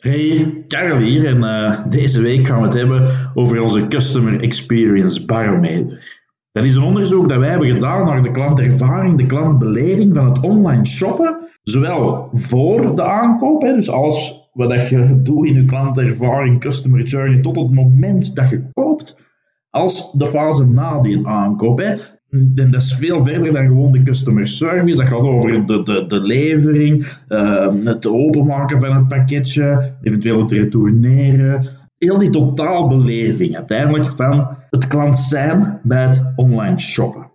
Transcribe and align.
Hey, 0.00 0.64
Karel 0.66 0.98
hier 0.98 1.26
en 1.26 1.42
uh, 1.42 1.84
deze 1.90 2.20
week 2.20 2.46
gaan 2.46 2.60
we 2.60 2.64
het 2.64 2.74
hebben 2.74 3.30
over 3.34 3.62
onze 3.62 3.86
Customer 3.86 4.40
Experience 4.40 5.24
Barometer. 5.24 6.18
Dat 6.52 6.64
is 6.64 6.74
een 6.74 6.82
onderzoek 6.82 7.28
dat 7.28 7.38
wij 7.38 7.48
hebben 7.48 7.68
gedaan 7.68 8.06
naar 8.06 8.22
de 8.22 8.30
klantervaring, 8.30 9.16
de 9.16 9.26
klantbeleving 9.26 10.14
van 10.14 10.24
het 10.24 10.40
online 10.40 10.86
shoppen, 10.86 11.48
zowel 11.62 12.28
voor 12.32 12.94
de 12.96 13.02
aankoop, 13.02 13.62
hè, 13.62 13.74
dus 13.74 13.90
alles 13.90 14.50
wat 14.52 14.88
je 14.88 15.20
doet 15.22 15.46
in 15.46 15.54
je 15.54 15.64
klantervaring, 15.64 16.60
customer 16.60 17.02
journey, 17.02 17.40
tot 17.40 17.56
het 17.56 17.74
moment 17.74 18.34
dat 18.34 18.50
je 18.50 18.70
koopt, 18.72 19.18
als 19.70 20.12
de 20.12 20.26
fase 20.26 20.66
na 20.66 21.00
die 21.00 21.26
aankoop. 21.26 21.78
Hè. 21.78 21.94
En 22.30 22.70
dat 22.70 22.82
is 22.82 22.94
veel 22.94 23.22
verder 23.22 23.52
dan 23.52 23.66
gewoon 23.66 23.92
de 23.92 24.02
customer 24.02 24.46
service. 24.46 24.96
Dat 24.96 25.06
gaat 25.06 25.18
over 25.18 25.66
de, 25.66 25.82
de, 25.82 26.04
de 26.06 26.20
levering, 26.20 27.06
uh, 27.28 27.74
het 27.84 28.06
openmaken 28.06 28.80
van 28.80 28.96
het 28.96 29.08
pakketje, 29.08 29.94
eventueel 30.00 30.38
het 30.38 30.52
retourneren. 30.52 31.66
Heel 31.98 32.18
die 32.18 32.30
totaalbeleving 32.30 33.56
uiteindelijk 33.56 34.12
van 34.12 34.58
het 34.70 34.86
klant 34.86 35.18
zijn 35.18 35.80
bij 35.82 36.06
het 36.06 36.32
online 36.36 36.78
shoppen. 36.78 37.30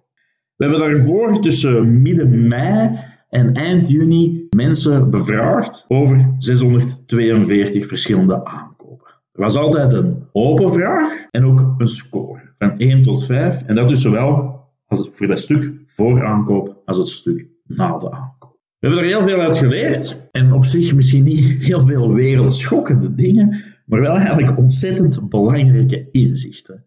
We 0.55 0.65
hebben 0.65 0.79
daarvoor 0.79 1.41
tussen 1.41 2.01
midden 2.01 2.47
mei 2.47 2.99
en 3.29 3.53
eind 3.53 3.89
juni 3.89 4.47
mensen 4.49 5.09
bevraagd 5.09 5.85
over 5.87 6.35
642 6.37 7.87
verschillende 7.87 8.45
aankopen. 8.45 9.07
Er 9.31 9.41
was 9.41 9.55
altijd 9.55 9.93
een 9.93 10.27
open 10.31 10.73
vraag 10.73 11.25
en 11.31 11.45
ook 11.45 11.75
een 11.77 11.87
score 11.87 12.41
van 12.57 12.77
1 12.77 13.01
tot 13.01 13.25
5. 13.25 13.61
En 13.61 13.75
dat 13.75 13.87
dus 13.87 14.01
zowel 14.01 14.64
het, 14.99 15.15
voor 15.15 15.27
dat 15.27 15.39
stuk 15.39 15.71
voor 15.85 16.25
aankoop 16.25 16.81
als 16.85 16.97
het 16.97 17.07
stuk 17.07 17.47
na 17.63 17.97
de 17.97 18.11
aankoop. 18.11 18.57
We 18.79 18.87
hebben 18.87 18.99
er 18.99 19.09
heel 19.09 19.27
veel 19.27 19.39
uit 19.39 19.57
geleerd 19.57 20.29
en 20.31 20.53
op 20.53 20.65
zich 20.65 20.95
misschien 20.95 21.23
niet 21.23 21.63
heel 21.63 21.81
veel 21.81 22.13
wereldschokkende 22.13 23.15
dingen, 23.15 23.63
maar 23.85 24.01
wel 24.01 24.15
eigenlijk 24.15 24.57
ontzettend 24.57 25.29
belangrijke 25.29 26.07
inzichten. 26.11 26.85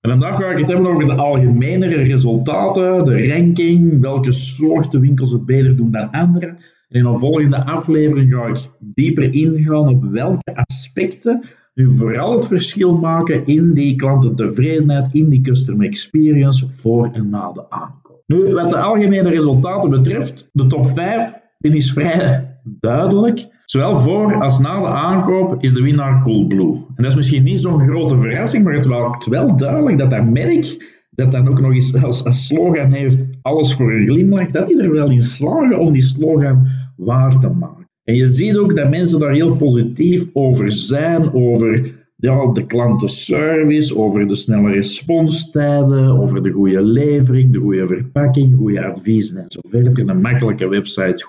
En 0.00 0.10
vandaag 0.10 0.36
ga 0.36 0.50
ik 0.50 0.58
het 0.58 0.68
hebben 0.68 0.86
over 0.86 1.06
de 1.06 1.14
algemenere 1.14 2.02
resultaten, 2.02 3.04
de 3.04 3.28
ranking, 3.28 4.00
welke 4.00 4.32
soorten 4.32 5.00
winkels 5.00 5.30
het 5.30 5.46
beter 5.46 5.76
doen 5.76 5.90
dan 5.90 6.10
anderen. 6.10 6.48
En 6.88 6.98
in 7.00 7.04
een 7.04 7.18
volgende 7.18 7.64
aflevering 7.64 8.34
ga 8.34 8.46
ik 8.46 8.70
dieper 8.78 9.34
ingaan 9.34 9.88
op 9.88 10.04
welke 10.04 10.54
aspecten 10.54 11.44
nu 11.78 11.90
vooral 11.96 12.32
het 12.36 12.46
verschil 12.46 12.98
maken 12.98 13.46
in 13.46 13.74
die 13.74 13.96
klantentevredenheid, 13.96 15.08
in 15.12 15.28
die 15.28 15.40
customer 15.40 15.86
experience 15.86 16.66
voor 16.68 17.10
en 17.12 17.28
na 17.28 17.52
de 17.52 17.70
aankoop. 17.70 18.22
Nu, 18.26 18.52
wat 18.52 18.70
de 18.70 18.78
algemene 18.78 19.28
resultaten 19.28 19.90
betreft, 19.90 20.48
de 20.52 20.66
top 20.66 20.86
5 20.86 21.38
die 21.58 21.76
is 21.76 21.92
vrij 21.92 22.50
duidelijk. 22.80 23.46
Zowel 23.64 23.96
voor 23.96 24.40
als 24.42 24.58
na 24.58 24.80
de 24.80 24.86
aankoop 24.86 25.62
is 25.62 25.72
de 25.72 25.82
winnaar 25.82 26.22
Coolblue. 26.22 26.72
En 26.74 27.02
dat 27.02 27.06
is 27.06 27.16
misschien 27.16 27.42
niet 27.42 27.60
zo'n 27.60 27.80
grote 27.80 28.18
verrassing, 28.18 28.64
maar 28.64 28.74
het 28.74 28.84
is 28.84 29.26
wel 29.26 29.56
duidelijk 29.56 29.98
dat 29.98 30.10
dat 30.10 30.24
merk, 30.24 30.96
dat 31.10 31.32
dan 31.32 31.48
ook 31.48 31.60
nog 31.60 31.72
eens 31.72 32.02
als, 32.02 32.24
als 32.24 32.46
slogan 32.46 32.92
heeft, 32.92 33.28
alles 33.42 33.74
voor 33.74 33.92
een 33.92 34.06
glimlach, 34.06 34.50
dat 34.50 34.66
die 34.66 34.82
er 34.82 34.92
wel 34.92 35.10
in 35.10 35.20
slagen 35.20 35.78
om 35.78 35.92
die 35.92 36.02
slogan 36.02 36.68
waar 36.96 37.38
te 37.38 37.48
maken. 37.48 37.77
En 38.08 38.14
je 38.14 38.28
ziet 38.28 38.56
ook 38.56 38.76
dat 38.76 38.90
mensen 38.90 39.20
daar 39.20 39.32
heel 39.32 39.56
positief 39.56 40.26
over 40.32 40.72
zijn, 40.72 41.32
over 41.34 41.94
ja, 42.16 42.52
de 42.52 42.66
klantenservice, 42.66 43.98
over 43.98 44.26
de 44.26 44.34
snelle 44.34 44.70
responstijden, 44.70 46.20
over 46.20 46.42
de 46.42 46.50
goede 46.50 46.82
levering, 46.82 47.52
de 47.52 47.58
goede 47.58 47.86
verpakking, 47.86 48.56
goede 48.56 48.84
adviezen 48.84 49.36
en 49.36 49.44
zo. 49.48 49.60
Een 49.70 50.20
makkelijke 50.20 50.68
website. 50.68 51.26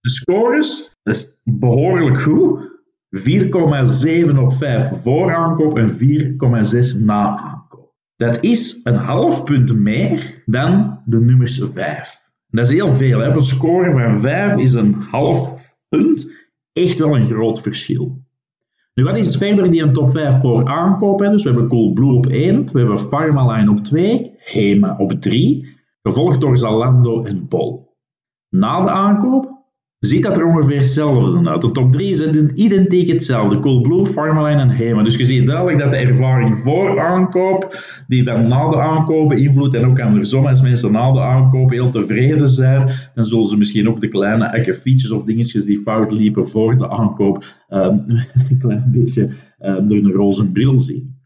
De 0.00 0.10
scores, 0.10 0.96
dat 1.02 1.14
is 1.14 1.40
behoorlijk 1.44 2.18
goed. 2.18 2.60
4,7 3.10 4.38
op 4.38 4.54
5 4.54 5.02
voor 5.02 5.34
aankoop 5.34 5.78
en 5.78 5.98
4,6 6.96 7.00
na 7.00 7.38
aankoop. 7.38 7.92
Dat 8.16 8.42
is 8.42 8.80
een 8.82 8.94
half 8.94 9.44
punt 9.44 9.74
meer 9.74 10.42
dan 10.46 10.98
de 11.04 11.20
nummers 11.20 11.62
5. 11.64 12.14
Dat 12.48 12.66
is 12.66 12.72
heel 12.72 12.94
veel. 12.94 13.18
Hè? 13.18 13.28
Een 13.28 13.42
score 13.42 13.92
van 13.92 14.20
5 14.20 14.56
is 14.56 14.72
een 14.72 14.94
half 14.94 15.61
punt 15.92 16.34
echt 16.72 16.98
wel 16.98 17.16
een 17.16 17.26
groot 17.26 17.60
verschil. 17.60 18.24
Nu, 18.94 19.04
wat 19.04 19.18
is 19.18 19.36
verder 19.36 19.70
die 19.70 19.82
een 19.82 19.92
top 19.92 20.10
5 20.10 20.40
voor 20.40 20.66
aankoop? 20.66 21.18
Dus 21.18 21.42
we 21.42 21.50
hebben 21.50 21.68
Coolblue 21.68 22.16
op 22.16 22.26
1, 22.26 22.72
we 22.72 22.78
hebben 22.78 22.98
Pharmaline 22.98 23.70
op 23.70 23.78
2, 23.78 24.34
Hema 24.36 24.96
op 24.98 25.12
3, 25.12 25.78
gevolgd 26.02 26.40
door 26.40 26.58
Zalando 26.58 27.22
en 27.22 27.48
Bol. 27.48 27.96
Na 28.48 28.80
de 28.80 28.90
aankoop 28.90 29.61
ziet 30.08 30.22
dat 30.22 30.36
er 30.36 30.46
ongeveer 30.46 30.76
hetzelfde 30.76 31.50
uit. 31.50 31.60
De 31.60 31.70
top 31.70 31.92
3 31.92 32.14
zijn 32.14 32.50
identiek 32.54 33.08
hetzelfde. 33.08 33.58
Coolblue, 33.58 34.06
Pharmaline 34.06 34.60
en 34.60 34.70
Hema. 34.70 35.02
Dus 35.02 35.16
je 35.16 35.24
ziet 35.24 35.46
duidelijk 35.46 35.78
dat 35.78 35.90
de 35.90 35.96
ervaring 35.96 36.58
voor 36.58 37.00
aankoop, 37.00 37.76
die 38.08 38.24
van 38.24 38.48
na 38.48 38.68
de 38.68 38.80
aankoop 38.80 39.28
beïnvloedt 39.28 39.74
en 39.74 39.86
ook 39.86 40.00
andersom. 40.00 40.46
Als 40.46 40.62
mensen 40.62 40.92
na 40.92 41.12
de 41.12 41.20
aankoop 41.20 41.70
heel 41.70 41.90
tevreden 41.90 42.48
zijn, 42.48 42.90
dan 43.14 43.24
zullen 43.24 43.46
ze 43.46 43.56
misschien 43.56 43.88
ook 43.88 44.00
de 44.00 44.08
kleine 44.08 44.44
ekke 44.44 44.74
features 44.74 45.10
of 45.10 45.24
dingetjes 45.24 45.64
die 45.64 45.80
fout 45.80 46.12
liepen 46.12 46.48
voor 46.48 46.78
de 46.78 46.88
aankoop 46.88 47.44
um, 47.70 48.04
een 48.48 48.58
klein 48.58 48.90
beetje 48.92 49.28
um, 49.60 49.88
door 49.88 49.98
een 49.98 50.12
roze 50.12 50.50
bril 50.50 50.78
zien. 50.78 51.20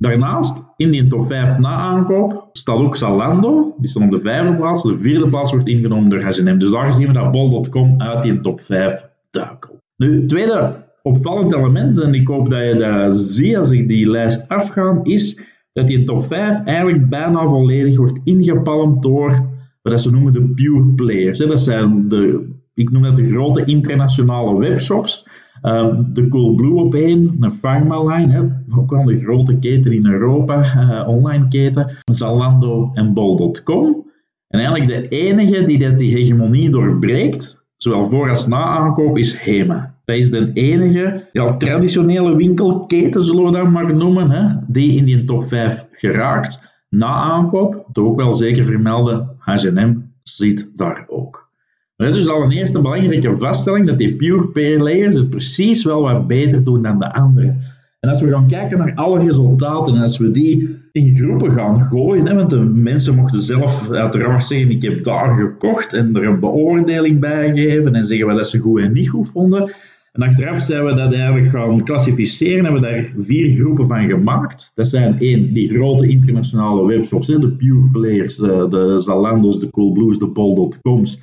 Daarnaast, 0.00 0.64
in 0.76 0.90
die 0.90 1.06
top 1.06 1.26
5 1.26 1.58
na 1.58 1.76
aankoop, 1.76 2.48
staat 2.52 2.78
ook 2.78 2.96
Zalando. 2.96 3.74
Die 3.78 3.90
staat 3.90 4.02
op 4.02 4.10
de 4.10 4.18
vijfde 4.18 4.54
plaats. 4.56 4.82
De 4.82 4.96
vierde 4.96 5.28
plaats 5.28 5.50
wordt 5.50 5.68
ingenomen 5.68 6.10
door 6.10 6.20
H&M. 6.20 6.58
Dus 6.58 6.70
daar 6.70 6.92
zien 6.92 7.06
we 7.06 7.12
dat 7.12 7.30
bol.com 7.30 8.00
uit 8.00 8.22
die 8.22 8.40
top 8.40 8.60
5 8.60 9.06
duikelt. 9.30 9.78
Nu, 9.96 10.26
tweede 10.26 10.84
opvallend 11.02 11.54
element, 11.54 11.98
en 11.98 12.14
ik 12.14 12.28
hoop 12.28 12.50
dat 12.50 12.60
je 12.60 12.74
dat 12.74 13.16
ziet 13.16 13.56
als 13.56 13.70
ik 13.70 13.88
die 13.88 14.10
lijst 14.10 14.48
afga, 14.48 15.00
is 15.02 15.40
dat 15.72 15.86
die 15.86 16.04
top 16.04 16.24
5 16.24 16.64
eigenlijk 16.64 17.08
bijna 17.08 17.46
volledig 17.46 17.96
wordt 17.96 18.18
ingepalmd 18.24 19.02
door 19.02 19.48
wat 19.82 20.00
ze 20.00 20.10
noemen 20.10 20.32
de 20.32 20.48
pure 20.48 20.92
players. 20.94 21.38
Dat 21.38 21.60
zijn 21.60 22.08
de, 22.08 22.48
ik 22.74 22.90
noem 22.90 23.02
dat 23.02 23.16
de 23.16 23.24
grote 23.24 23.64
internationale 23.64 24.58
webshops 24.58 25.26
Um, 25.62 26.14
de 26.14 26.28
Coolblue 26.28 26.74
op 26.74 26.94
één, 26.94 27.36
een 27.40 27.52
Pharmaline, 27.52 28.62
ook 28.76 28.90
wel 28.90 29.04
de 29.04 29.16
grote 29.16 29.58
keten 29.58 29.92
in 29.92 30.06
Europa, 30.06 30.58
uh, 30.58 31.08
online 31.08 31.48
keten, 31.48 31.96
Zalando 32.12 32.90
en 32.94 33.12
Bol.com. 33.12 34.08
En 34.48 34.60
eigenlijk 34.60 34.88
de 34.88 35.08
enige 35.08 35.64
die 35.64 35.78
dat 35.78 35.98
die 35.98 36.16
hegemonie 36.16 36.70
doorbreekt, 36.70 37.64
zowel 37.76 38.04
voor 38.04 38.30
als 38.30 38.46
na 38.46 38.64
aankoop, 38.64 39.18
is 39.18 39.38
Hema. 39.38 39.94
Dat 40.04 40.16
is 40.16 40.30
de 40.30 40.50
enige 40.52 41.28
ja, 41.32 41.56
traditionele 41.56 42.36
winkelketen, 42.36 43.22
zullen 43.22 43.44
we 43.44 43.50
dat 43.50 43.70
maar 43.70 43.94
noemen, 43.94 44.30
hè, 44.30 44.56
die 44.66 44.96
in 44.96 45.04
die 45.04 45.24
top 45.24 45.44
5 45.44 45.86
geraakt. 45.92 46.60
Na 46.88 47.06
aankoop, 47.06 47.86
toch 47.92 48.04
ook 48.04 48.16
wel 48.16 48.32
zeker 48.32 48.64
vermelden, 48.64 49.36
H&M 49.38 49.96
zit 50.22 50.70
daar 50.76 51.04
ook. 51.08 51.49
Dat 52.00 52.08
is 52.08 52.14
dus 52.14 52.28
al 52.28 52.42
een 52.42 52.82
belangrijke 52.82 53.36
vaststelling 53.36 53.86
dat 53.86 53.98
die 53.98 54.14
pure 54.14 54.46
pair 54.46 54.80
layers 54.80 55.16
het 55.16 55.30
precies 55.30 55.84
wel 55.84 56.02
wat 56.02 56.26
beter 56.26 56.64
doen 56.64 56.82
dan 56.82 56.98
de 56.98 57.12
andere. 57.12 57.54
En 58.00 58.08
als 58.08 58.20
we 58.20 58.30
gaan 58.30 58.48
kijken 58.48 58.78
naar 58.78 58.94
alle 58.94 59.18
resultaten 59.18 59.94
en 59.94 60.02
als 60.02 60.18
we 60.18 60.30
die 60.30 60.78
in 60.92 61.14
groepen 61.14 61.52
gaan 61.52 61.84
gooien, 61.84 62.26
hè, 62.26 62.34
want 62.34 62.50
de 62.50 62.58
mensen 62.60 63.14
mochten 63.14 63.40
zelf 63.40 63.90
uiteraard 63.90 64.44
zeggen 64.44 64.70
ik 64.70 64.82
heb 64.82 65.04
daar 65.04 65.34
gekocht 65.34 65.92
en 65.92 66.16
er 66.16 66.24
een 66.24 66.40
beoordeling 66.40 67.20
bij 67.20 67.54
geven 67.54 67.94
en 67.94 68.06
zeggen 68.06 68.26
wat 68.26 68.48
ze 68.48 68.58
goed 68.58 68.80
en 68.80 68.92
niet 68.92 69.08
goed 69.08 69.28
vonden. 69.28 69.72
En 70.12 70.22
achteraf 70.22 70.58
zijn 70.60 70.84
we 70.84 70.94
dat 70.94 71.12
eigenlijk 71.12 71.48
gaan 71.48 71.84
klassificeren, 71.84 72.64
hebben 72.64 72.82
we 72.82 72.88
daar 72.88 73.12
vier 73.18 73.50
groepen 73.50 73.86
van 73.86 74.08
gemaakt. 74.08 74.72
Dat 74.74 74.88
zijn 74.88 75.18
één, 75.18 75.52
die 75.52 75.68
grote 75.68 76.08
internationale 76.08 76.86
webshops, 76.86 77.26
hè, 77.26 77.38
de 77.38 77.50
pure 77.50 77.88
players, 77.92 78.36
de, 78.36 78.66
de 78.70 79.00
Zalando's, 79.00 79.60
de 79.60 79.70
Coolblues, 79.70 80.18
de 80.18 80.26
Bol.coms 80.26 81.20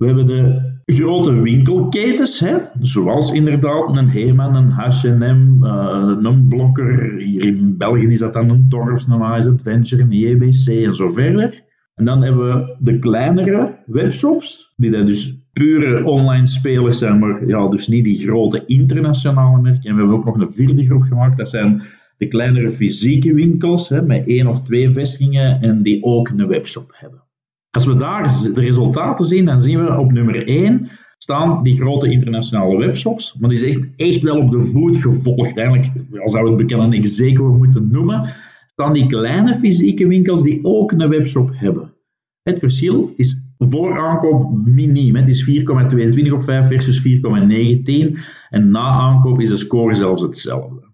we 0.00 0.06
hebben 0.06 0.26
de 0.26 0.72
grote 0.84 1.32
winkelketens, 1.32 2.40
hè, 2.40 2.56
zoals 2.80 3.32
inderdaad 3.32 3.96
een 3.96 4.08
Hema, 4.08 4.54
een 4.54 4.70
H&M, 4.70 5.64
uh, 5.64 6.16
een 6.22 6.48
Blokker. 6.48 7.18
Hier 7.18 7.44
in 7.44 7.76
België 7.76 8.06
is 8.06 8.18
dat 8.18 8.32
dan 8.32 8.50
een 8.50 8.68
Torfs, 8.68 9.06
een 9.06 9.18
Wise 9.18 9.50
Adventure, 9.50 10.02
een 10.02 10.12
JBC 10.12 10.84
en 10.84 10.94
zo 10.94 11.10
verder. 11.10 11.62
En 11.94 12.04
dan 12.04 12.22
hebben 12.22 12.46
we 12.46 12.76
de 12.78 12.98
kleinere 12.98 13.78
webshops, 13.86 14.72
die 14.76 14.90
dat 14.90 15.06
dus 15.06 15.38
pure 15.52 16.04
online 16.04 16.46
spelers 16.46 16.98
zijn, 16.98 17.18
maar 17.18 17.46
ja, 17.46 17.68
dus 17.68 17.88
niet 17.88 18.04
die 18.04 18.18
grote 18.18 18.64
internationale 18.66 19.60
merken. 19.60 19.90
En 19.90 19.94
we 19.94 20.00
hebben 20.00 20.16
ook 20.16 20.24
nog 20.24 20.40
een 20.40 20.52
vierde 20.52 20.84
groep 20.84 21.02
gemaakt, 21.02 21.36
dat 21.36 21.48
zijn 21.48 21.82
de 22.18 22.26
kleinere 22.26 22.70
fysieke 22.70 23.34
winkels, 23.34 23.88
hè, 23.88 24.02
met 24.02 24.26
één 24.26 24.46
of 24.46 24.62
twee 24.62 24.90
vestigingen 24.90 25.60
en 25.60 25.82
die 25.82 26.02
ook 26.04 26.28
een 26.28 26.46
webshop 26.46 26.90
hebben. 26.94 27.22
Als 27.70 27.84
we 27.86 27.96
daar 27.96 28.22
de 28.54 28.60
resultaten 28.60 29.24
zien, 29.24 29.44
dan 29.44 29.60
zien 29.60 29.84
we 29.84 29.98
op 29.98 30.12
nummer 30.12 30.46
1 30.46 30.90
staan 31.18 31.62
die 31.62 31.76
grote 31.76 32.10
internationale 32.10 32.78
webshops. 32.78 33.36
Maar 33.38 33.50
die 33.50 33.58
is 33.58 33.76
echt, 33.76 33.88
echt 33.96 34.22
wel 34.22 34.38
op 34.38 34.50
de 34.50 34.62
voet 34.62 34.96
gevolgd. 34.96 35.56
Eigenlijk, 35.56 35.92
als 36.22 36.32
zou 36.32 36.48
het 36.48 36.56
bekennen, 36.56 36.92
ik 36.92 37.06
zeker 37.06 37.44
moeten 37.44 37.88
noemen, 37.90 38.34
staan 38.66 38.92
die 38.92 39.06
kleine 39.06 39.54
fysieke 39.54 40.06
winkels 40.06 40.42
die 40.42 40.58
ook 40.62 40.92
een 40.92 41.08
webshop 41.08 41.50
hebben. 41.52 41.94
Het 42.42 42.58
verschil 42.58 43.12
is 43.16 43.48
Voor 43.58 44.20
miniem. 44.64 45.16
Het 45.16 45.28
is 45.28 45.50
4,22 45.50 46.32
op 46.32 46.42
5 46.42 46.66
versus 46.66 47.06
4,19. 47.06 48.18
En 48.50 48.70
na 48.70 48.80
aankoop 48.80 49.40
is 49.40 49.48
de 49.48 49.56
score 49.56 49.94
zelfs 49.94 50.22
hetzelfde. 50.22 50.88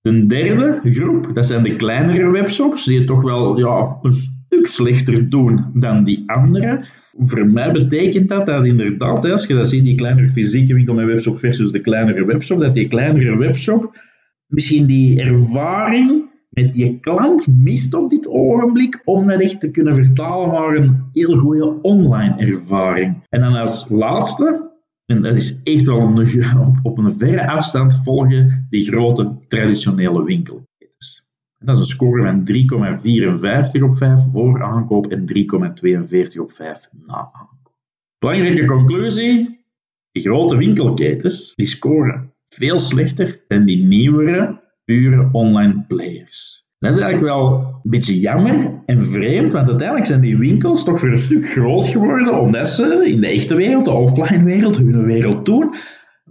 De 0.00 0.26
derde 0.26 0.80
groep, 0.82 1.30
dat 1.34 1.46
zijn 1.46 1.62
de 1.62 1.76
kleinere 1.76 2.30
webshops, 2.30 2.84
die 2.84 3.04
toch 3.04 3.22
wel 3.22 3.58
ja, 3.58 3.98
een 4.02 4.12
stuk 4.48 4.66
slechter 4.66 5.30
doen 5.30 5.64
dan 5.74 6.04
die 6.04 6.22
andere. 6.26 6.84
Voor 7.18 7.46
mij 7.46 7.72
betekent 7.72 8.28
dat 8.28 8.46
dat 8.46 8.66
inderdaad, 8.66 9.24
als 9.24 9.46
je 9.46 9.54
dat 9.54 9.68
ziet, 9.68 9.84
die 9.84 9.94
kleinere 9.94 10.28
fysieke 10.28 10.74
winkel 10.74 10.94
met 10.94 11.06
webshop 11.06 11.38
versus 11.38 11.70
de 11.70 11.80
kleinere 11.80 12.24
webshop, 12.24 12.60
dat 12.60 12.74
die 12.74 12.88
kleinere 12.88 13.36
webshop 13.36 14.00
misschien 14.46 14.86
die 14.86 15.22
ervaring 15.22 16.26
met 16.50 16.74
die 16.74 16.98
klant 17.00 17.46
mist 17.46 17.94
op 17.94 18.10
dit 18.10 18.28
ogenblik 18.28 19.02
om 19.04 19.26
dat 19.26 19.42
echt 19.42 19.60
te 19.60 19.70
kunnen 19.70 19.94
vertalen 19.94 20.48
naar 20.48 20.76
een 20.76 21.08
heel 21.12 21.38
goede 21.38 21.82
online 21.82 22.36
ervaring. 22.36 23.26
En 23.28 23.40
dan 23.40 23.54
als 23.54 23.88
laatste, 23.88 24.70
en 25.06 25.22
dat 25.22 25.36
is 25.36 25.60
echt 25.62 25.86
wel 25.86 26.00
op, 26.66 26.78
op 26.82 26.98
een 26.98 27.12
verre 27.12 27.48
afstand 27.48 28.02
volgen 28.02 28.66
die 28.70 28.84
grote 28.84 29.36
traditionele 29.48 30.24
winkelketens. 30.24 30.67
Dat 31.58 31.74
is 31.76 31.80
een 31.80 31.94
score 31.96 32.22
van 32.22 32.48
3,54 33.80 33.82
op 33.82 33.96
5 33.96 34.30
voor 34.30 34.62
aankoop 34.62 35.06
en 35.06 35.24
3,42 36.34 36.40
op 36.40 36.52
5 36.52 36.88
na 37.06 37.30
aankoop. 37.32 37.72
Belangrijke 38.18 38.64
conclusie, 38.64 39.64
die 40.12 40.22
grote 40.22 40.56
winkelketens 40.56 41.52
die 41.54 41.66
scoren 41.66 42.32
veel 42.48 42.78
slechter 42.78 43.44
dan 43.48 43.64
die 43.64 43.84
nieuwere 43.84 44.60
pure 44.84 45.28
online 45.32 45.84
players. 45.88 46.66
Dat 46.78 46.94
is 46.94 47.00
eigenlijk 47.00 47.34
wel 47.34 47.54
een 47.82 47.90
beetje 47.90 48.20
jammer 48.20 48.82
en 48.86 49.06
vreemd, 49.06 49.52
want 49.52 49.68
uiteindelijk 49.68 50.06
zijn 50.06 50.20
die 50.20 50.38
winkels 50.38 50.84
toch 50.84 50.98
voor 50.98 51.08
een 51.08 51.18
stuk 51.18 51.46
groot 51.46 51.84
geworden, 51.84 52.40
omdat 52.40 52.70
ze 52.70 53.08
in 53.10 53.20
de 53.20 53.26
echte 53.26 53.54
wereld, 53.54 53.84
de 53.84 53.90
offline 53.90 54.44
wereld, 54.44 54.76
hun 54.76 55.04
wereld 55.04 55.44
toen, 55.44 55.74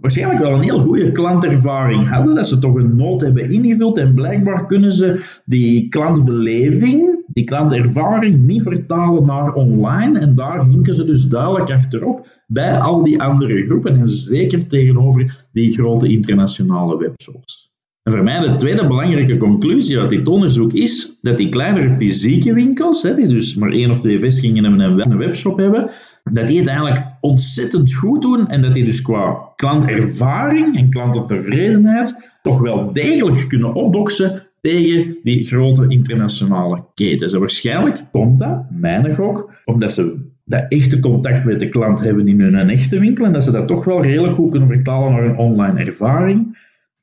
waarschijnlijk 0.00 0.40
wel 0.40 0.52
een 0.52 0.60
heel 0.60 0.78
goede 0.78 1.12
klantervaring 1.12 2.08
hadden, 2.08 2.34
dat 2.34 2.48
ze 2.48 2.58
toch 2.58 2.74
een 2.74 2.96
nood 2.96 3.20
hebben 3.20 3.50
ingevuld 3.50 3.98
en 3.98 4.14
blijkbaar 4.14 4.66
kunnen 4.66 4.92
ze 4.92 5.24
die 5.44 5.88
klantbeleving, 5.88 7.24
die 7.26 7.44
klantervaring 7.44 8.46
niet 8.46 8.62
vertalen 8.62 9.26
naar 9.26 9.52
online 9.52 10.18
en 10.18 10.34
daar 10.34 10.64
hinken 10.64 10.94
ze 10.94 11.04
dus 11.04 11.24
duidelijk 11.28 11.70
achterop 11.70 12.26
bij 12.46 12.78
al 12.78 13.02
die 13.02 13.22
andere 13.22 13.62
groepen 13.62 13.96
en 13.96 14.08
zeker 14.08 14.66
tegenover 14.66 15.46
die 15.52 15.72
grote 15.72 16.08
internationale 16.08 16.98
webshops. 16.98 17.68
En 18.02 18.14
voor 18.14 18.22
mij 18.22 18.40
de 18.40 18.54
tweede 18.54 18.86
belangrijke 18.86 19.36
conclusie 19.36 19.98
uit 19.98 20.10
dit 20.10 20.28
onderzoek 20.28 20.72
is 20.72 21.18
dat 21.20 21.36
die 21.36 21.48
kleinere 21.48 21.90
fysieke 21.90 22.54
winkels, 22.54 23.02
die 23.02 23.26
dus 23.26 23.54
maar 23.54 23.72
één 23.72 23.90
of 23.90 24.00
twee 24.00 24.20
vestigingen 24.20 24.64
hebben 24.64 25.00
en 25.00 25.10
een 25.10 25.18
webshop 25.18 25.56
hebben, 25.56 25.90
dat 26.32 26.46
die 26.46 26.58
het 26.58 26.66
eigenlijk 26.66 27.06
ontzettend 27.20 27.94
goed 27.94 28.22
doen 28.22 28.48
en 28.48 28.62
dat 28.62 28.74
die 28.74 28.84
dus 28.84 29.02
qua 29.02 29.38
klantervaring 29.56 30.76
en 30.76 30.90
klantentevredenheid 30.90 32.30
toch 32.42 32.60
wel 32.60 32.92
degelijk 32.92 33.48
kunnen 33.48 33.74
opboksen 33.74 34.42
tegen 34.60 35.16
die 35.22 35.44
grote 35.44 35.84
internationale 35.88 36.84
ketens. 36.94 37.32
En 37.32 37.40
waarschijnlijk 37.40 38.04
komt 38.12 38.38
dat, 38.38 38.64
mijn 38.70 39.14
gok, 39.14 39.52
omdat 39.64 39.92
ze 39.92 40.26
dat 40.44 40.64
echte 40.68 41.00
contact 41.00 41.44
met 41.44 41.60
de 41.60 41.68
klant 41.68 42.00
hebben 42.00 42.28
in 42.28 42.40
hun 42.40 42.70
echte 42.70 42.98
winkel 42.98 43.24
en 43.24 43.32
dat 43.32 43.44
ze 43.44 43.50
dat 43.50 43.68
toch 43.68 43.84
wel 43.84 44.02
redelijk 44.02 44.34
goed 44.34 44.50
kunnen 44.50 44.68
vertalen 44.68 45.12
naar 45.12 45.24
een 45.24 45.36
online 45.36 45.84
ervaring 45.84 46.56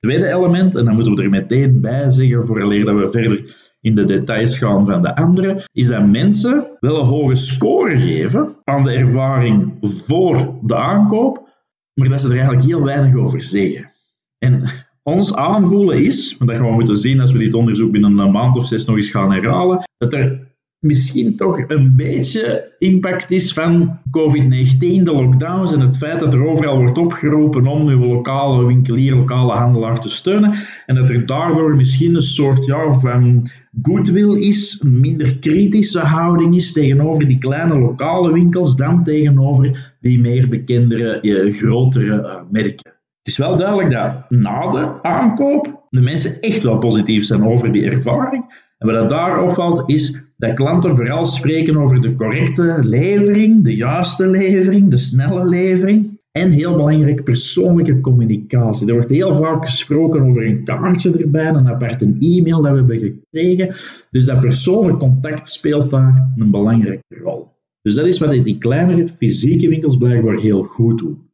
tweede 0.05 0.27
element, 0.27 0.75
en 0.75 0.85
dan 0.85 0.93
moeten 0.93 1.15
we 1.15 1.23
er 1.23 1.29
meteen 1.29 1.81
bij 1.81 2.09
zeggen, 2.09 2.45
vooraleer 2.45 2.85
dat 2.85 2.95
we 2.95 3.09
verder 3.09 3.55
in 3.81 3.95
de 3.95 4.03
details 4.03 4.57
gaan 4.57 4.85
van 4.85 5.01
de 5.01 5.15
andere, 5.15 5.67
is 5.71 5.87
dat 5.87 6.07
mensen 6.07 6.77
wel 6.79 6.99
een 6.99 7.05
hoge 7.05 7.35
score 7.35 7.99
geven 7.99 8.55
aan 8.63 8.83
de 8.83 8.91
ervaring 8.91 9.77
voor 9.81 10.57
de 10.61 10.75
aankoop, 10.75 11.49
maar 11.93 12.09
dat 12.09 12.21
ze 12.21 12.27
er 12.27 12.33
eigenlijk 12.33 12.65
heel 12.65 12.83
weinig 12.83 13.15
over 13.15 13.43
zeggen. 13.43 13.91
En 14.37 14.63
ons 15.03 15.35
aanvoelen 15.35 16.03
is, 16.03 16.37
dat 16.37 16.57
gaan 16.57 16.65
we 16.65 16.73
moeten 16.73 16.97
zien 16.97 17.19
als 17.19 17.31
we 17.31 17.37
dit 17.37 17.53
onderzoek 17.53 17.91
binnen 17.91 18.17
een 18.17 18.31
maand 18.31 18.57
of 18.57 18.67
zes 18.67 18.85
nog 18.85 18.95
eens 18.95 19.09
gaan 19.09 19.31
herhalen, 19.31 19.83
dat 19.97 20.13
er 20.13 20.44
misschien 20.85 21.35
toch 21.35 21.63
een 21.67 21.93
beetje 21.95 22.71
impact 22.79 23.31
is 23.31 23.53
van 23.53 23.99
COVID-19, 24.07 24.77
de 24.79 25.13
lockdowns 25.13 25.73
en 25.73 25.79
het 25.79 25.97
feit 25.97 26.19
dat 26.19 26.33
er 26.33 26.45
overal 26.45 26.77
wordt 26.77 26.97
opgeroepen 26.97 27.67
om 27.67 27.87
uw 27.87 28.05
lokale 28.05 28.65
winkelier, 28.65 29.15
lokale 29.15 29.53
handelaar 29.53 29.99
te 29.99 30.09
steunen 30.09 30.53
en 30.85 30.95
dat 30.95 31.09
er 31.09 31.25
daardoor 31.25 31.75
misschien 31.75 32.15
een 32.15 32.21
soort 32.21 32.65
ja, 32.65 32.93
van 32.93 33.49
goodwill 33.81 34.37
is, 34.39 34.81
een 34.83 34.99
minder 34.99 35.37
kritische 35.37 35.99
houding 35.99 36.55
is 36.55 36.71
tegenover 36.71 37.27
die 37.27 37.37
kleine 37.37 37.77
lokale 37.77 38.33
winkels 38.33 38.75
dan 38.75 39.03
tegenover 39.03 39.95
die 40.01 40.19
meer 40.19 40.49
bekendere, 40.49 41.19
eh, 41.19 41.53
grotere 41.53 42.15
uh, 42.15 42.35
merken. 42.51 42.93
Het 43.25 43.33
is 43.33 43.37
wel 43.37 43.57
duidelijk 43.57 43.91
dat 43.91 44.29
na 44.29 44.69
de 44.69 45.03
aankoop 45.03 45.83
de 45.89 46.01
mensen 46.01 46.41
echt 46.41 46.63
wel 46.63 46.77
positief 46.77 47.25
zijn 47.25 47.45
over 47.45 47.71
die 47.71 47.85
ervaring. 47.85 48.63
En 48.77 48.87
wat 48.87 49.09
daar 49.09 49.41
opvalt 49.41 49.83
is 49.85 50.24
dat 50.37 50.53
klanten 50.53 50.95
vooral 50.95 51.25
spreken 51.25 51.77
over 51.77 52.01
de 52.01 52.15
correcte 52.15 52.79
levering, 52.83 53.63
de 53.63 53.75
juiste 53.75 54.27
levering, 54.27 54.89
de 54.89 54.97
snelle 54.97 55.45
levering. 55.45 56.13
En 56.31 56.51
heel 56.51 56.75
belangrijk, 56.75 57.23
persoonlijke 57.23 57.99
communicatie. 57.99 58.87
Er 58.87 58.93
wordt 58.93 59.09
heel 59.09 59.33
vaak 59.33 59.65
gesproken 59.65 60.21
over 60.21 60.45
een 60.45 60.63
kaartje 60.63 61.17
erbij, 61.17 61.47
een 61.47 61.67
apart 61.67 62.01
een 62.01 62.17
e-mail 62.19 62.61
dat 62.61 62.71
we 62.71 62.77
hebben 62.77 62.99
gekregen. 62.99 63.75
Dus 64.11 64.25
dat 64.25 64.39
persoonlijk 64.39 64.99
contact 64.99 65.49
speelt 65.49 65.91
daar 65.91 66.33
een 66.35 66.51
belangrijke 66.51 67.03
rol. 67.23 67.47
Dus 67.81 67.95
dat 67.95 68.05
is 68.05 68.19
wat 68.19 68.31
die 68.31 68.57
kleinere 68.57 69.07
fysieke 69.07 69.69
winkels 69.69 69.97
blijkbaar 69.97 70.37
heel 70.37 70.63
goed 70.63 70.97
doen. 70.97 71.29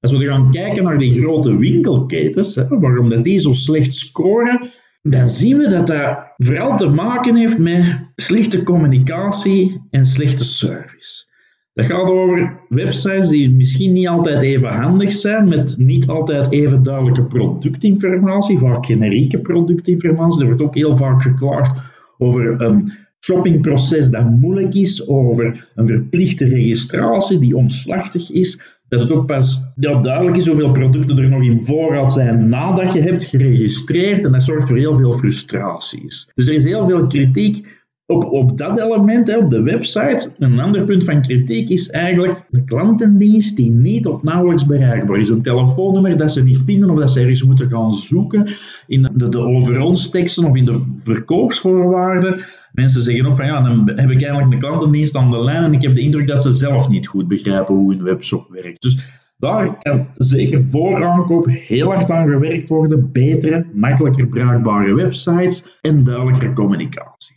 Als 0.00 0.12
we 0.12 0.26
gaan 0.26 0.50
kijken 0.50 0.84
naar 0.84 0.98
die 0.98 1.12
grote 1.12 1.56
winkelketens, 1.56 2.54
waarom 2.68 3.08
dat 3.08 3.24
die 3.24 3.38
zo 3.38 3.52
slecht 3.52 3.94
scoren, 3.94 4.70
dan 5.08 5.28
zien 5.28 5.58
we 5.58 5.68
dat 5.68 5.86
dat 5.86 6.18
vooral 6.36 6.76
te 6.76 6.88
maken 6.88 7.36
heeft 7.36 7.58
met 7.58 8.10
slechte 8.16 8.62
communicatie 8.62 9.80
en 9.90 10.06
slechte 10.06 10.44
service. 10.44 11.26
Dat 11.72 11.86
gaat 11.86 12.10
over 12.10 12.60
websites 12.68 13.28
die 13.28 13.50
misschien 13.50 13.92
niet 13.92 14.08
altijd 14.08 14.42
even 14.42 14.68
handig 14.68 15.12
zijn, 15.12 15.48
met 15.48 15.74
niet 15.78 16.06
altijd 16.06 16.50
even 16.50 16.82
duidelijke 16.82 17.24
productinformatie, 17.24 18.58
vaak 18.58 18.86
generieke 18.86 19.40
productinformatie. 19.40 20.40
Er 20.40 20.46
wordt 20.46 20.62
ook 20.62 20.74
heel 20.74 20.96
vaak 20.96 21.22
geklaagd 21.22 21.80
over 22.18 22.60
een 22.60 22.92
shoppingproces 23.24 24.10
dat 24.10 24.30
moeilijk 24.30 24.74
is, 24.74 25.08
over 25.08 25.70
een 25.74 25.86
verplichte 25.86 26.44
registratie 26.44 27.38
die 27.38 27.56
omslachtig 27.56 28.30
is 28.30 28.60
dat 28.94 29.08
het 29.08 29.18
ook 29.18 29.26
pas 29.26 29.72
ja, 29.76 30.00
duidelijk 30.00 30.36
is 30.36 30.46
hoeveel 30.46 30.70
producten 30.70 31.18
er 31.18 31.28
nog 31.28 31.42
in 31.42 31.64
voorraad 31.64 32.12
zijn 32.12 32.48
nadat 32.48 32.92
je 32.92 33.00
hebt 33.00 33.24
geregistreerd. 33.24 34.24
En 34.24 34.32
dat 34.32 34.42
zorgt 34.42 34.68
voor 34.68 34.76
heel 34.76 34.94
veel 34.94 35.12
frustraties. 35.12 36.30
Dus 36.34 36.48
er 36.48 36.54
is 36.54 36.64
heel 36.64 36.86
veel 36.86 37.06
kritiek 37.06 37.66
op, 38.06 38.24
op 38.24 38.58
dat 38.58 38.78
element, 38.78 39.26
hè, 39.26 39.36
op 39.36 39.46
de 39.46 39.62
website. 39.62 40.30
Een 40.38 40.60
ander 40.60 40.84
punt 40.84 41.04
van 41.04 41.20
kritiek 41.22 41.68
is 41.68 41.90
eigenlijk 41.90 42.44
de 42.50 42.64
klantendienst 42.64 43.56
die 43.56 43.70
niet 43.70 44.06
of 44.06 44.22
nauwelijks 44.22 44.66
bereikbaar 44.66 45.18
is. 45.18 45.28
Een 45.28 45.42
telefoonnummer 45.42 46.16
dat 46.16 46.32
ze 46.32 46.42
niet 46.42 46.62
vinden 46.64 46.90
of 46.90 46.98
dat 46.98 47.10
ze 47.10 47.20
ergens 47.20 47.44
moeten 47.44 47.70
gaan 47.70 47.92
zoeken 47.92 48.48
in 48.86 49.10
de, 49.14 49.28
de 49.28 49.38
over 49.38 49.80
ons 49.80 50.10
teksten 50.10 50.44
of 50.44 50.56
in 50.56 50.64
de 50.64 50.98
verkoopsvoorwaarden. 51.02 52.44
Mensen 52.74 53.02
zeggen 53.02 53.26
ook 53.26 53.36
van 53.36 53.46
ja, 53.46 53.60
dan 53.60 53.88
heb 53.94 54.10
ik 54.10 54.22
eigenlijk 54.22 54.52
een 54.52 54.58
klantendienst 54.58 55.16
aan 55.16 55.30
de 55.30 55.44
lijn 55.44 55.62
en 55.62 55.72
ik 55.72 55.82
heb 55.82 55.94
de 55.94 56.00
indruk 56.00 56.26
dat 56.26 56.42
ze 56.42 56.52
zelf 56.52 56.88
niet 56.88 57.06
goed 57.06 57.28
begrijpen 57.28 57.74
hoe 57.74 57.94
een 57.94 58.02
webshop 58.02 58.48
werkt. 58.50 58.82
Dus 58.82 58.98
daar 59.36 59.78
kan 59.78 60.06
zeker 60.16 60.60
voor 60.60 61.04
aankoop 61.04 61.46
heel 61.50 61.92
hard 61.92 62.10
aan 62.10 62.28
gewerkt 62.28 62.68
worden. 62.68 63.12
Betere, 63.12 63.66
makkelijker 63.72 64.26
bruikbare 64.26 64.94
websites 64.94 65.78
en 65.80 66.04
duidelijker 66.04 66.52
communicatie. 66.52 67.36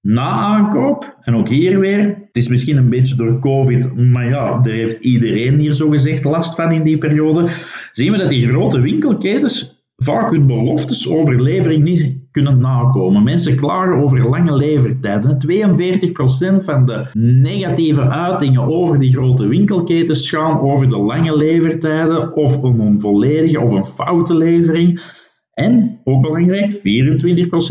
Na 0.00 0.30
aankoop, 0.30 1.16
en 1.20 1.34
ook 1.34 1.48
hier 1.48 1.78
weer, 1.78 2.02
het 2.04 2.36
is 2.36 2.48
misschien 2.48 2.76
een 2.76 2.90
beetje 2.90 3.16
door 3.16 3.38
COVID, 3.38 3.96
maar 3.96 4.28
ja, 4.28 4.60
daar 4.60 4.72
heeft 4.72 4.98
iedereen 4.98 5.58
hier 5.58 5.72
zo 5.72 5.88
gezegd 5.88 6.24
last 6.24 6.54
van 6.54 6.72
in 6.72 6.82
die 6.82 6.98
periode, 6.98 7.48
zien 7.92 8.12
we 8.12 8.18
dat 8.18 8.30
die 8.30 8.48
grote 8.48 8.80
winkelketens 8.80 9.84
vaak 9.96 10.30
hun 10.30 10.46
beloftes 10.46 11.08
over 11.08 11.42
levering 11.42 11.84
niet 11.84 12.25
kunnen 12.42 12.58
nakomen. 12.58 13.22
Mensen 13.22 13.56
klagen 13.56 14.02
over 14.02 14.28
lange 14.28 14.56
levertijden. 14.56 15.38
42% 16.60 16.64
van 16.64 16.86
de 16.86 17.06
negatieve 17.18 18.08
uitingen 18.08 18.62
over 18.62 18.98
die 18.98 19.12
grote 19.12 19.46
winkelketens 19.46 20.30
gaan 20.30 20.60
over 20.60 20.88
de 20.88 20.96
lange 20.96 21.36
levertijden 21.36 22.36
of 22.36 22.62
een 22.62 22.80
onvolledige 22.80 23.60
of 23.60 23.72
een 23.72 23.84
foute 23.84 24.36
levering. 24.36 25.00
En, 25.52 26.00
ook 26.04 26.22
belangrijk, 26.22 26.78
24% 26.78 26.80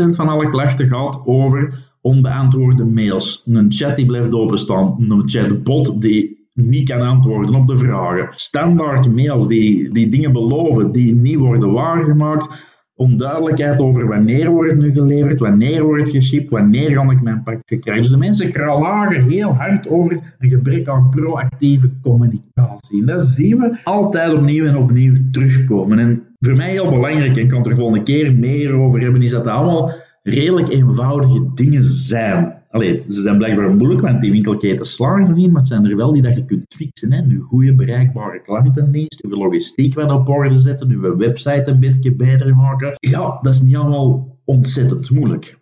van 0.09 0.27
alle 0.27 0.49
klachten 0.49 0.87
gaat 0.87 1.21
over 1.25 1.93
onbeantwoorde 2.01 2.85
mails. 2.85 3.43
Een 3.45 3.71
chat 3.71 3.95
die 3.95 4.05
blijft 4.05 4.33
openstaan, 4.33 4.95
een 5.09 5.29
chatbot 5.29 6.01
die 6.01 6.49
niet 6.53 6.89
kan 6.89 7.01
antwoorden 7.01 7.55
op 7.55 7.67
de 7.67 7.77
vragen. 7.77 8.29
Standaard 8.35 9.15
mails 9.15 9.47
die, 9.47 9.93
die 9.93 10.09
dingen 10.09 10.31
beloven 10.31 10.91
die 10.91 11.15
niet 11.15 11.37
worden 11.37 11.71
waargemaakt 11.71 12.73
onduidelijkheid 12.95 13.81
over 13.81 14.07
wanneer 14.07 14.49
wordt 14.49 14.69
het 14.69 14.79
nu 14.79 14.91
geleverd, 14.91 15.39
wanneer 15.39 15.83
wordt 15.83 16.01
het 16.01 16.15
geshipped, 16.15 16.49
wanneer 16.49 16.93
kan 16.93 17.11
ik 17.11 17.21
mijn 17.21 17.43
pakje 17.43 17.77
krijgen. 17.79 18.03
Dus 18.03 18.11
de 18.11 18.17
mensen 18.17 18.51
kralagen 18.51 19.29
heel 19.29 19.53
hard 19.53 19.89
over 19.89 20.35
een 20.39 20.49
gebrek 20.49 20.87
aan 20.87 21.09
proactieve 21.09 21.89
communicatie. 22.01 22.99
En 22.99 23.05
dat 23.05 23.25
zien 23.25 23.57
we 23.57 23.77
altijd 23.83 24.33
opnieuw 24.33 24.65
en 24.65 24.77
opnieuw 24.77 25.15
terugkomen. 25.31 25.99
En 25.99 26.23
voor 26.39 26.55
mij 26.55 26.71
heel 26.71 26.89
belangrijk, 26.89 27.37
en 27.37 27.43
ik 27.43 27.49
kan 27.49 27.57
het 27.57 27.67
er 27.67 27.75
volgende 27.75 28.03
keer 28.03 28.33
meer 28.33 28.73
over 28.73 29.01
hebben, 29.01 29.21
is 29.21 29.31
dat 29.31 29.43
dat 29.43 29.53
allemaal 29.53 29.91
redelijk 30.23 30.69
eenvoudige 30.69 31.51
dingen 31.53 31.85
zijn. 31.85 32.54
Allee, 32.75 32.99
ze 32.99 33.21
zijn 33.21 33.37
blijkbaar 33.37 33.69
moeilijk, 33.69 34.01
want 34.01 34.21
die 34.21 34.31
winkelketen 34.31 34.85
slagen 34.85 35.27
er 35.27 35.33
niet, 35.33 35.51
maar 35.51 35.61
het 35.61 35.69
zijn 35.69 35.85
er 35.85 35.95
wel 35.95 36.11
die 36.11 36.21
dat 36.21 36.35
je 36.35 36.45
kunt 36.45 36.75
fixen. 36.75 37.13
Hè. 37.13 37.21
Nu 37.21 37.39
goede 37.39 37.75
bereikbare 37.75 38.41
klantendienst, 38.41 39.23
uw 39.23 39.37
logistiek 39.37 39.95
wat 39.95 40.11
op 40.11 40.29
orde 40.29 40.59
zetten, 40.59 40.89
uw 40.89 41.17
website 41.17 41.63
een 41.65 41.79
beetje 41.79 42.15
beter 42.15 42.55
maken. 42.55 42.93
Ja, 42.99 43.39
dat 43.41 43.53
is 43.53 43.61
niet 43.61 43.75
allemaal 43.75 44.37
ontzettend 44.45 45.09
moeilijk. 45.09 45.57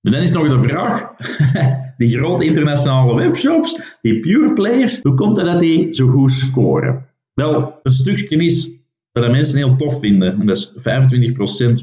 En 0.00 0.12
dan 0.12 0.22
is 0.22 0.32
nog 0.32 0.48
de 0.48 0.68
vraag, 0.68 1.14
die 1.98 2.16
grote 2.16 2.44
internationale 2.44 3.14
webshops, 3.14 3.98
die 4.02 4.18
pure 4.18 4.52
players, 4.52 5.02
hoe 5.02 5.14
komt 5.14 5.36
het 5.36 5.46
dat 5.46 5.60
die 5.60 5.92
zo 5.92 6.08
goed 6.08 6.30
scoren? 6.30 7.06
Wel, 7.34 7.80
een 7.82 7.92
stukje 7.92 8.36
is 8.36 8.70
dat 9.12 9.30
mensen 9.30 9.56
heel 9.56 9.76
tof 9.76 9.98
vinden, 10.00 10.40
en 10.40 10.46
dat 10.46 10.56
is 10.56 10.74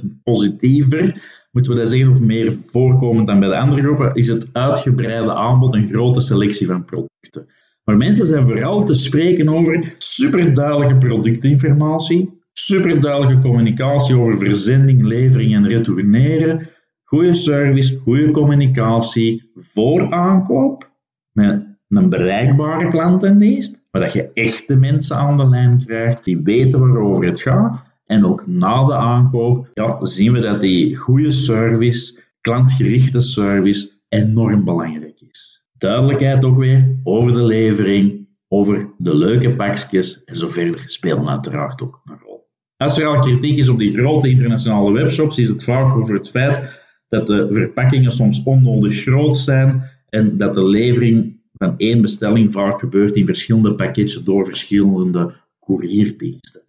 25% 0.02 0.06
positiever 0.24 1.22
moeten 1.52 1.72
we 1.72 1.78
dat 1.78 1.90
zeggen, 1.90 2.10
of 2.10 2.22
meer 2.22 2.58
voorkomend 2.66 3.28
dan 3.28 3.40
bij 3.40 3.50
de 3.50 3.58
andere 3.58 3.82
groepen, 3.82 4.14
is 4.14 4.28
het 4.28 4.50
uitgebreide 4.52 5.34
aanbod 5.34 5.74
een 5.74 5.86
grote 5.86 6.22
selectie 6.22 6.68
van 6.68 6.86
producten. 6.86 7.48
Maar 7.84 7.98
mensen 7.98 8.26
zijn 8.26 8.46
vooral 8.46 8.84
te 8.84 8.94
spreken 8.94 9.50
over 9.50 9.96
superduidelijke 9.98 10.98
productinformatie, 10.98 12.42
superduidelijke 12.54 13.42
communicatie 13.42 14.16
over 14.16 14.38
verzending, 14.38 15.02
levering 15.02 15.54
en 15.54 15.68
retourneren, 15.68 16.70
goede 17.04 17.34
service, 17.34 17.98
goede 17.98 18.32
communicatie 18.32 19.52
voor 19.56 20.12
aankoop, 20.12 20.90
met 21.32 21.66
een 21.88 22.10
bereikbare 22.10 22.88
klantendienst, 22.88 23.88
waar 23.92 24.02
dat 24.02 24.14
je 24.14 24.32
echte 24.34 24.76
mensen 24.76 25.18
aan 25.18 25.38
de 25.38 25.50
lijn 25.50 25.86
krijgt 25.86 26.24
die 26.24 26.42
weten 26.44 26.80
waarover 26.80 27.26
het 27.26 27.42
gaat 27.42 27.91
en 28.12 28.26
ook 28.26 28.48
na 28.48 28.86
de 28.86 28.96
aankoop 28.96 29.70
ja, 29.74 30.06
zien 30.06 30.34
we 30.34 30.40
dat 30.40 30.62
die 30.62 30.96
goede 30.96 31.32
service, 31.32 32.22
klantgerichte 32.42 33.22
service, 33.22 33.90
enorm 34.10 34.64
belangrijk 34.64 35.22
is. 35.30 35.64
Duidelijkheid 35.78 36.46
ook 36.46 36.58
weer 36.58 37.00
over 37.04 37.34
de 37.34 37.44
levering, 37.44 38.28
over 38.48 38.90
de 38.98 39.16
leuke 39.16 39.56
pakjes 39.56 40.24
en 40.24 40.36
zo 40.36 40.50
verder 40.50 40.84
spelen 40.86 41.30
uiteraard 41.30 41.82
ook 41.82 42.02
een 42.06 42.18
rol. 42.24 42.50
Als 42.78 42.98
er 42.98 43.08
al 43.08 43.20
kritiek 43.20 43.58
is 43.58 43.70
op 43.70 43.78
die 43.78 43.92
grote 43.92 44.30
internationale 44.30 44.92
webshops, 44.92 45.38
is 45.38 45.50
het 45.50 45.64
vaak 45.64 45.96
over 45.96 46.14
het 46.14 46.30
feit 46.30 46.82
dat 47.10 47.28
de 47.28 47.48
verpakkingen 47.52 48.12
soms 48.12 48.44
onnodig 48.44 49.02
groot 49.02 49.38
zijn 49.38 49.84
en 50.10 50.38
dat 50.38 50.54
de 50.54 50.64
levering 50.64 51.40
van 51.54 51.78
één 51.78 52.02
bestelling 52.02 52.52
vaak 52.52 52.80
gebeurt 52.80 53.16
in 53.16 53.26
verschillende 53.26 53.74
pakketjes 53.74 54.24
door 54.24 54.46
verschillende 54.46 55.34
courierdiensten. 55.60 56.62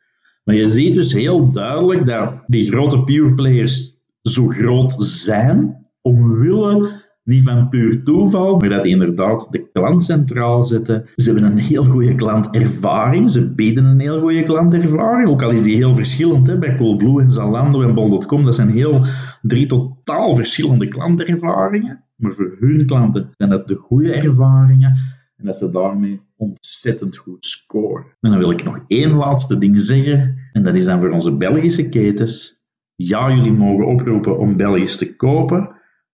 Maar 0.45 0.55
je 0.55 0.69
ziet 0.69 0.95
dus 0.95 1.13
heel 1.13 1.51
duidelijk 1.51 2.07
dat 2.07 2.33
die 2.47 2.71
grote 2.71 3.05
pure 3.05 3.35
players 3.35 3.97
zo 4.23 4.49
groot 4.49 4.95
zijn, 4.99 5.87
omwille 6.01 7.01
niet 7.25 7.43
van 7.45 7.69
puur 7.69 8.03
toeval, 8.03 8.57
maar 8.57 8.69
dat 8.69 8.83
die 8.83 8.93
inderdaad 8.93 9.47
de 9.51 9.71
klant 9.73 10.03
centraal 10.03 10.63
zetten. 10.63 11.05
Ze 11.17 11.33
hebben 11.33 11.51
een 11.51 11.59
heel 11.59 11.85
goede 11.85 12.15
klantervaring, 12.15 13.31
ze 13.31 13.55
bieden 13.55 13.85
een 13.85 14.01
heel 14.01 14.21
goede 14.21 14.43
klantervaring, 14.43 15.29
ook 15.29 15.43
al 15.43 15.51
is 15.51 15.63
die 15.63 15.77
heel 15.77 15.95
verschillend. 15.95 16.47
Hè? 16.47 16.59
Bij 16.59 16.77
Coolblue 16.77 17.21
en 17.21 17.31
Zalando 17.31 17.83
en 17.83 17.95
Bol.com, 17.95 18.45
dat 18.45 18.55
zijn 18.55 18.71
heel 18.71 19.05
drie 19.43 19.67
totaal 19.67 20.35
verschillende 20.35 20.89
klantervaringen. 20.89 22.05
Maar 22.17 22.33
voor 22.33 22.57
hun 22.59 22.87
klanten 22.87 23.31
zijn 23.37 23.51
dat 23.51 23.69
de 23.69 23.75
goede 23.75 24.13
ervaringen 24.13 24.99
en 25.43 25.49
dat 25.49 25.57
ze 25.57 25.71
daarmee 25.71 26.21
ontzettend 26.37 27.17
goed 27.17 27.45
scoren. 27.45 28.05
En 28.21 28.31
dan 28.31 28.39
wil 28.39 28.51
ik 28.51 28.65
nog 28.65 28.85
één 28.87 29.13
laatste 29.13 29.59
ding 29.59 29.81
zeggen. 29.81 30.39
En 30.53 30.63
dat 30.63 30.75
is 30.75 30.85
dan 30.85 31.01
voor 31.01 31.11
onze 31.11 31.37
Belgische 31.37 31.89
ketens. 31.89 32.61
Ja, 32.95 33.35
jullie 33.35 33.53
mogen 33.53 33.87
oproepen 33.87 34.39
om 34.39 34.57
Belgisch 34.57 34.97
te 34.97 35.17
kopen. 35.17 35.71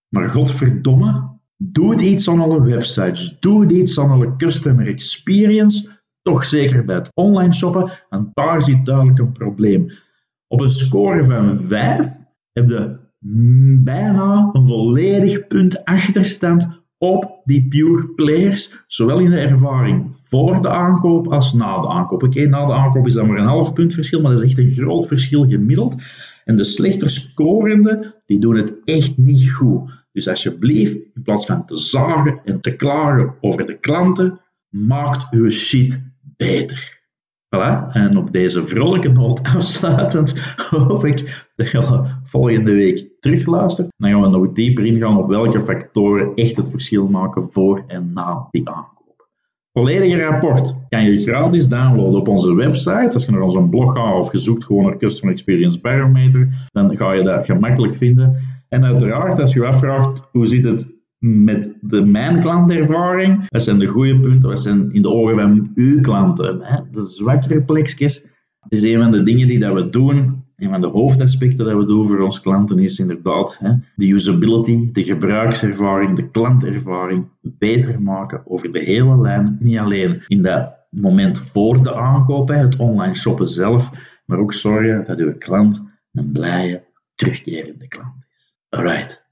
Maar 0.09 0.29
godverdomme, 0.29 1.39
doe 1.57 1.91
het 1.91 2.01
iets 2.01 2.29
aan 2.29 2.41
alle 2.41 2.63
websites. 2.63 3.39
Doe 3.41 3.73
iets 3.73 4.01
aan 4.01 4.11
alle 4.11 4.37
customer 4.37 4.89
experience. 4.89 5.89
Toch 6.23 6.45
zeker 6.45 6.85
bij 6.85 6.95
het 6.95 7.11
online 7.15 7.55
shoppen. 7.55 7.93
En 8.09 8.31
daar 8.35 8.63
zit 8.63 8.87
duidelijk 8.87 9.19
een 9.19 9.33
probleem. 9.33 9.91
Op 10.47 10.61
een 10.61 10.71
score 10.71 11.25
van 11.25 11.57
5 11.57 12.13
heb 12.53 12.69
je 12.69 12.99
bijna 13.83 14.51
een 14.53 14.67
volledig 14.67 15.47
punt 15.47 15.85
achterstand 15.85 16.87
op 16.99 17.41
die 17.45 17.69
pure 17.69 18.09
players, 18.09 18.85
zowel 18.87 19.19
in 19.19 19.31
de 19.31 19.39
ervaring 19.39 20.15
voor 20.15 20.63
de 20.63 20.69
aankoop 20.69 21.27
als 21.33 21.53
na 21.53 21.81
de 21.81 21.89
aankoop. 21.89 22.23
Oké, 22.23 22.47
na 22.47 22.67
de 22.67 22.73
aankoop 22.73 23.07
is 23.07 23.15
dat 23.15 23.27
maar 23.27 23.39
een 23.39 23.47
half 23.47 23.73
punt 23.73 23.95
verschil, 23.95 24.21
maar 24.21 24.31
dat 24.31 24.43
is 24.43 24.49
echt 24.49 24.59
een 24.59 24.71
groot 24.71 25.07
verschil 25.07 25.49
gemiddeld. 25.49 25.97
En 26.45 26.57
de 26.57 26.65
slechter 26.65 27.11
scorende, 27.11 28.15
die 28.27 28.39
doen 28.39 28.57
het 28.57 28.75
echt 28.85 29.17
niet 29.17 29.51
goed. 29.51 29.91
Dus 30.13 30.29
alsjeblieft, 30.29 30.95
in 30.95 31.23
plaats 31.23 31.47
van 31.47 31.67
te 31.67 31.77
zagen 31.77 32.41
en 32.45 32.61
te 32.61 32.77
klagen 32.77 33.35
over 33.41 33.67
de 33.67 33.79
klanten, 33.79 34.41
maakt 34.69 35.27
uw 35.31 35.51
shit 35.51 36.13
beter. 36.37 36.98
Voilà. 37.57 37.93
En 37.93 38.17
op 38.17 38.33
deze 38.33 38.67
vrolijke 38.67 39.09
noot 39.09 39.43
afsluitend 39.57 40.55
hoop 40.71 41.05
ik 41.05 41.47
dat 41.57 41.71
je 41.71 42.05
volgende 42.25 42.73
week 42.73 43.09
terugluistert. 43.21 43.89
Dan 43.97 44.11
gaan 44.11 44.23
we 44.23 44.29
nog 44.29 44.53
dieper 44.53 44.85
ingaan 44.85 45.17
op 45.17 45.29
welke 45.29 45.61
factoren 45.61 46.35
echt 46.35 46.57
het 46.57 46.71
verschil 46.71 47.09
maken 47.09 47.43
voor 47.43 47.85
en 47.87 48.13
na 48.13 48.47
die 48.51 48.69
aankoop. 48.69 49.29
Volledige 49.73 50.17
rapport 50.17 50.75
kan 50.89 51.05
je 51.05 51.17
gratis 51.17 51.69
downloaden 51.69 52.21
op 52.21 52.29
onze 52.29 52.55
website. 52.55 53.11
Als 53.13 53.25
je 53.25 53.31
naar 53.31 53.41
onze 53.41 53.63
blog 53.63 53.93
gaat 53.93 54.19
of 54.19 54.33
je 54.33 54.39
zoekt 54.39 54.65
gewoon 54.65 54.85
naar 54.85 54.97
Customer 54.97 55.35
Experience 55.35 55.81
Barometer, 55.81 56.69
dan 56.73 56.97
ga 56.97 57.13
je 57.13 57.23
dat 57.23 57.45
gemakkelijk 57.45 57.95
vinden. 57.95 58.37
En 58.69 58.85
uiteraard, 58.85 59.39
als 59.39 59.53
je 59.53 59.67
afvraagt 59.67 60.23
hoe 60.33 60.47
zit 60.47 60.65
het 60.65 60.98
met 61.19 61.77
de 61.81 62.01
mijn 62.01 62.41
klantervaring. 62.41 63.47
Wat 63.49 63.63
zijn 63.63 63.79
de 63.79 63.87
goede 63.87 64.21
punten? 64.21 64.49
Wat 64.49 64.61
zijn 64.61 64.93
in 64.93 65.03
de 65.03 65.11
ogen 65.11 65.35
van 65.35 65.71
uw 65.75 66.01
klanten 66.01 66.61
hè? 66.63 66.81
de 66.91 67.05
zwakkere 67.05 67.63
plekjes? 67.63 68.27
Is 68.69 68.83
een 68.83 69.01
van 69.01 69.11
de 69.11 69.23
dingen 69.23 69.49
die 69.49 69.59
dat 69.59 69.75
we 69.75 69.91
doen. 69.91 70.47
Een 70.57 70.71
van 70.71 70.81
de 70.81 70.87
hoofdaspecten 70.87 71.65
dat 71.65 71.77
we 71.77 71.85
doen 71.85 72.09
voor 72.09 72.21
onze 72.21 72.41
klanten 72.41 72.79
is 72.79 72.99
inderdaad 72.99 73.59
hè, 73.59 73.73
de 73.95 74.09
usability, 74.09 74.93
de 74.93 75.05
gebruikservaring, 75.05 76.17
de 76.17 76.31
klantervaring 76.31 77.29
beter 77.41 78.03
maken 78.03 78.43
over 78.45 78.73
de 78.73 78.79
hele 78.79 79.21
lijn. 79.21 79.57
Niet 79.61 79.79
alleen 79.79 80.23
in 80.27 80.43
dat 80.43 80.87
moment 80.91 81.39
voor 81.39 81.83
de 81.83 81.95
aankoop, 81.95 82.49
het 82.49 82.77
online 82.77 83.15
shoppen 83.15 83.49
zelf, 83.49 83.91
maar 84.25 84.39
ook 84.39 84.53
zorgen 84.53 85.05
dat 85.07 85.19
uw 85.19 85.39
klant 85.39 85.83
een 86.13 86.33
blije, 86.33 86.85
terugkerende 87.15 87.89
klant 87.89 88.15
is. 88.35 88.57
Alright, 88.69 89.27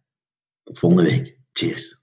tot 0.62 0.78
volgende 0.78 1.05
week. 1.11 1.36
Cheers. 1.57 1.97